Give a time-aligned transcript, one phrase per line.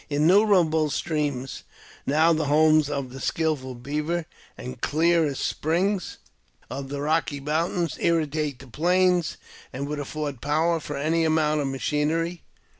[0.09, 1.61] Innumerable streams,
[2.07, 4.25] now the homes of the skilfal beaver,
[4.57, 6.17] and clear as the springs
[6.71, 9.37] of the Rocky Mountains, irrigate the plains,
[9.71, 12.41] and would afford power for any amount of machinery.